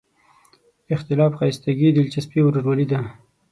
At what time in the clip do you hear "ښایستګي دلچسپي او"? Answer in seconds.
1.39-2.47